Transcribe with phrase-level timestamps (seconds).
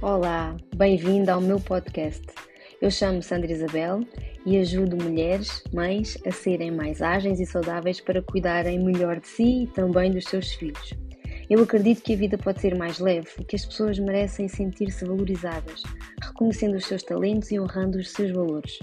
[0.00, 2.22] Olá, bem-vindo ao meu podcast.
[2.80, 3.98] Eu chamo Sandra Isabel
[4.46, 9.64] e ajudo mulheres, mães, a serem mais ágeis e saudáveis para cuidarem melhor de si
[9.64, 10.94] e também dos seus filhos.
[11.50, 15.04] Eu acredito que a vida pode ser mais leve e que as pessoas merecem sentir-se
[15.04, 15.82] valorizadas,
[16.22, 18.78] reconhecendo os seus talentos e honrando os seus valores.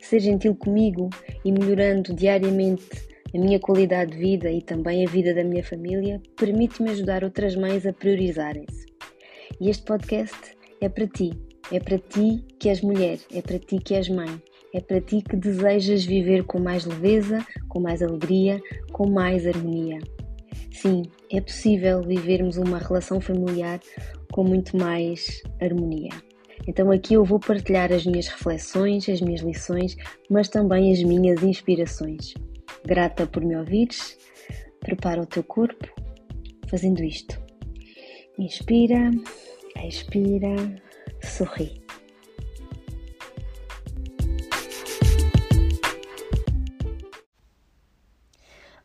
[0.00, 1.10] Ser gentil comigo
[1.44, 2.88] e melhorando diariamente
[3.34, 7.54] a minha qualidade de vida e também a vida da minha família permite-me ajudar outras
[7.54, 8.91] mães a priorizarem-se.
[9.60, 10.36] E este podcast
[10.80, 11.30] é para ti.
[11.70, 14.42] É para ti que és mulher, é para ti que és mãe,
[14.74, 18.60] é para ti que desejas viver com mais leveza, com mais alegria,
[18.92, 19.98] com mais harmonia.
[20.70, 23.80] Sim, é possível vivermos uma relação familiar
[24.32, 26.10] com muito mais harmonia.
[26.66, 29.96] Então aqui eu vou partilhar as minhas reflexões, as minhas lições,
[30.28, 32.34] mas também as minhas inspirações.
[32.84, 34.18] Grata por me ouvires,
[34.80, 35.88] prepara o teu corpo
[36.68, 37.40] fazendo isto.
[38.38, 39.10] Inspira
[39.86, 40.54] Expira,
[41.22, 41.82] sorri.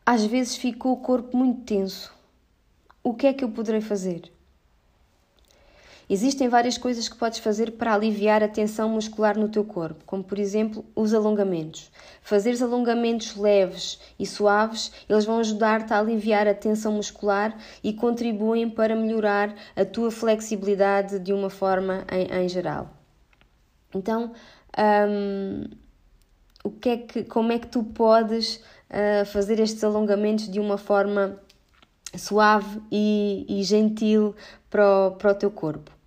[0.04, 2.12] Às vezes fica o corpo muito tenso.
[3.02, 4.32] O que é que eu poderei fazer?
[6.10, 10.24] Existem várias coisas que podes fazer para aliviar a tensão muscular no teu corpo, como
[10.24, 11.90] por exemplo os alongamentos.
[12.22, 18.70] Fazeres alongamentos leves e suaves, eles vão ajudar-te a aliviar a tensão muscular e contribuem
[18.70, 22.88] para melhorar a tua flexibilidade de uma forma em, em geral.
[23.94, 24.32] Então,
[24.78, 25.64] hum,
[26.64, 28.56] o que é que, como é que tu podes
[28.88, 31.38] uh, fazer estes alongamentos de uma forma
[32.16, 34.34] suave e, e gentil
[34.70, 35.97] para o, para o teu corpo?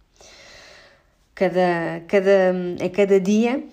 [1.35, 3.63] Cada, cada, a cada dia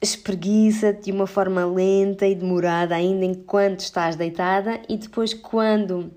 [0.00, 6.12] espreguiça-te de uma forma lenta e demorada, ainda enquanto estás deitada, e depois, quando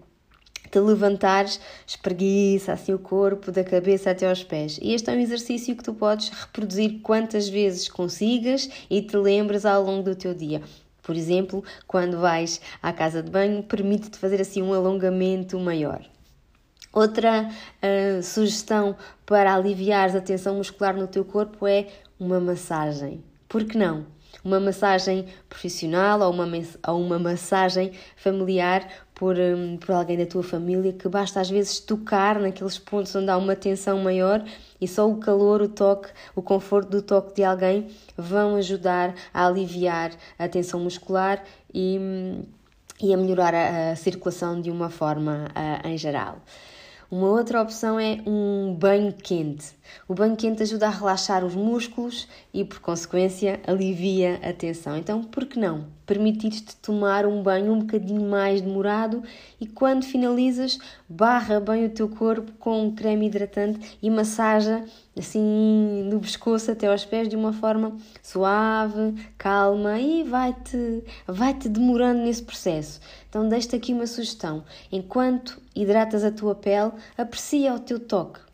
[0.70, 4.80] te levantares, espreguiça assim o corpo, da cabeça até aos pés.
[4.81, 9.66] E este é um exercício que tu podes reproduzir quantas vezes consigas e te lembres
[9.66, 10.62] ao longo do teu dia.
[11.03, 16.02] Por exemplo, quando vais à casa de banho, permite-te fazer assim um alongamento maior.
[16.94, 21.88] Outra uh, sugestão para aliviar a tensão muscular no teu corpo é
[22.19, 23.24] uma massagem.
[23.47, 24.06] Por que não?
[24.44, 26.46] Uma massagem profissional ou uma,
[26.88, 28.85] ou uma massagem familiar
[29.16, 33.30] por, um, por alguém da tua família que basta às vezes tocar naqueles pontos onde
[33.30, 34.44] há uma tensão maior
[34.80, 37.88] e só o calor, o toque, o conforto do toque de alguém
[38.18, 41.44] vão ajudar a aliviar a tensão muscular
[41.74, 42.44] e, hum,
[43.01, 46.40] e a melhorar a, a circulação de uma forma uh, em geral.
[47.12, 49.76] Uma outra opção é um banho quente.
[50.07, 54.97] O banho quente ajuda a relaxar os músculos e, por consequência, alivia a tensão.
[54.97, 55.88] Então, por que não?
[56.06, 59.24] Permitir-te tomar um banho um bocadinho mais demorado
[59.59, 64.84] e, quando finalizas, barra bem o teu corpo com um creme hidratante e massaja
[65.18, 71.69] assim no pescoço até aos pés de uma forma suave, calma e vai-te vai -te
[71.69, 73.00] demorando nesse processo.
[73.30, 74.63] Então, deixo-te aqui uma sugestão.
[74.91, 78.50] Enquanto hidratas a tua pele, aprecia o teu toque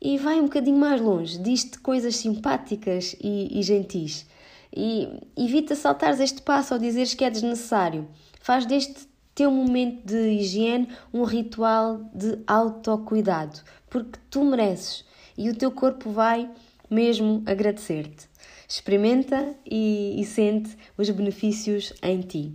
[0.00, 4.26] e vai um bocadinho mais longe, diz-te coisas simpáticas e, e gentis.
[4.74, 8.08] E evita saltares este passo ou dizeres que é desnecessário.
[8.40, 15.04] Faz deste teu momento de higiene um ritual de autocuidado, porque tu mereces
[15.36, 16.50] e o teu corpo vai
[16.88, 18.28] mesmo agradecer-te.
[18.68, 22.54] Experimenta e, e sente os benefícios em ti.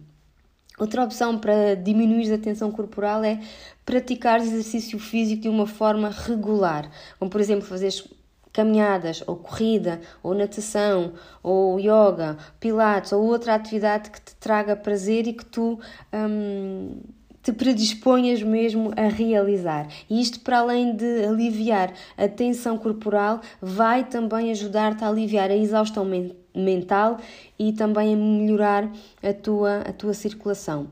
[0.78, 3.40] Outra opção para diminuir a tensão corporal é
[3.86, 7.94] praticar exercício físico de uma forma regular, como por exemplo fazer
[8.52, 11.13] caminhadas, ou corrida, ou natação,
[11.44, 15.80] ou yoga, pilates, ou outra atividade que te traga prazer e que tu
[16.13, 17.02] hum,
[17.44, 19.88] te predisponhas mesmo a realizar.
[20.09, 25.56] E isto, para além de aliviar a tensão corporal, vai também ajudar-te a aliviar a
[25.56, 26.44] exaustão mental
[27.60, 30.88] e também a melhorar a tua, a tua circulação.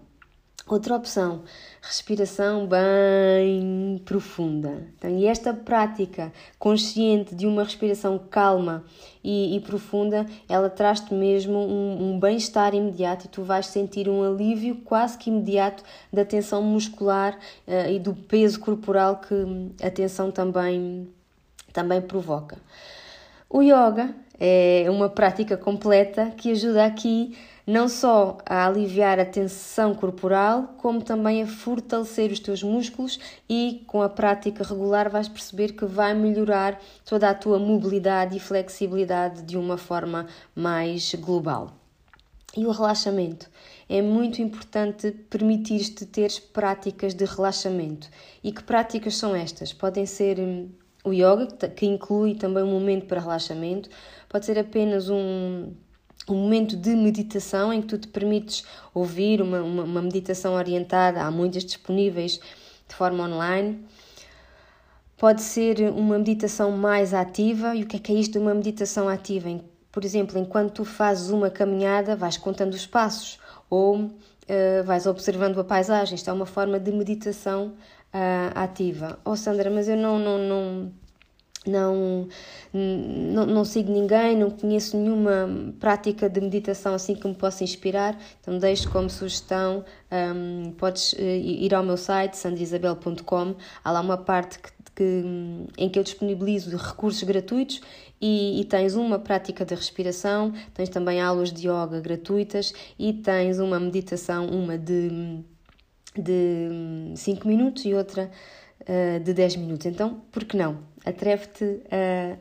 [0.66, 1.44] Outra opção,
[1.82, 4.88] respiração bem profunda.
[4.98, 8.82] Então, e esta prática consciente de uma respiração calma
[9.22, 14.24] e, e profunda, ela traz-te mesmo um, um bem-estar imediato e tu vais sentir um
[14.24, 15.84] alívio quase que imediato
[16.14, 17.38] da tensão muscular
[17.68, 19.36] uh, e do peso corporal que
[19.86, 21.10] a tensão também,
[21.74, 22.58] também provoca.
[23.56, 29.94] O yoga é uma prática completa que ajuda aqui não só a aliviar a tensão
[29.94, 35.74] corporal, como também a fortalecer os teus músculos e com a prática regular vais perceber
[35.74, 40.26] que vai melhorar toda a tua mobilidade e flexibilidade de uma forma
[40.56, 41.74] mais global.
[42.58, 43.48] E o relaxamento.
[43.88, 48.10] É muito importante permitir-te ter práticas de relaxamento.
[48.44, 49.72] E que práticas são estas?
[49.72, 50.70] Podem ser hum,
[51.04, 53.90] o yoga, que inclui também um momento para relaxamento,
[54.30, 55.74] pode ser apenas um,
[56.30, 58.64] um momento de meditação em que tu te permites
[58.94, 62.40] ouvir uma, uma, uma meditação orientada, há muitas disponíveis
[62.88, 63.86] de forma online.
[65.18, 67.76] Pode ser uma meditação mais ativa.
[67.76, 69.50] E o que é que é isto de uma meditação ativa?
[69.50, 73.40] Em, por exemplo, enquanto tu fazes uma caminhada, vais contando os passos
[73.70, 76.16] ou uh, vais observando a paisagem.
[76.16, 77.74] Isto é uma forma de meditação
[78.14, 79.20] uh, ativa.
[79.26, 80.92] Oh Sandra, mas eu não, não, não,
[81.66, 82.28] não,
[82.74, 85.50] não, não sigo ninguém, não conheço nenhuma
[85.80, 91.22] prática de meditação assim que me possa inspirar, então deixo como sugestão, um, podes uh,
[91.22, 95.24] ir ao meu site sandrisabel.com, há lá uma parte que, que,
[95.78, 97.82] em que eu disponibilizo recursos gratuitos
[98.22, 103.60] e, e, tens uma prática de respiração, tens também aulas de yoga gratuitas e tens
[103.60, 105.44] uma meditação, uma de
[106.16, 108.30] de 5 minutos e outra
[108.82, 109.86] uh, de 10 minutos.
[109.86, 110.80] Então, por que não?
[111.06, 111.82] Atreve-te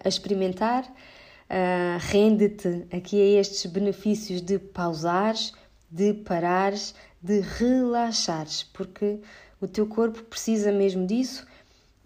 [0.05, 5.53] a experimentar, uh, rende-te aqui a estes benefícios de pausares,
[5.91, 9.21] de parares, de relaxares, porque
[9.61, 11.47] o teu corpo precisa mesmo disso,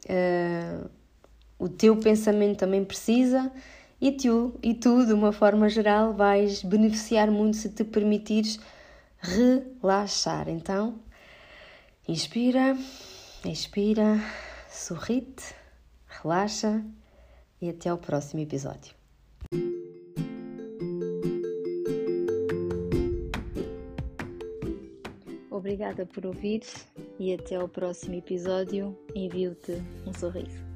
[0.05, 0.91] uh,
[1.59, 3.51] o teu pensamento também precisa.
[3.99, 8.61] E tu, e tu, de uma forma geral, vais beneficiar muito se te permitires
[9.19, 10.51] relaxar.
[10.51, 10.99] Então,
[12.09, 12.77] Inspira,
[13.45, 14.21] expira,
[14.71, 15.53] sorrite,
[16.07, 16.85] relaxa
[17.61, 18.95] e até ao próximo episódio.
[25.51, 26.63] Obrigada por ouvir
[27.19, 28.97] e até ao próximo episódio.
[29.13, 29.73] Envio-te
[30.07, 30.76] um sorriso.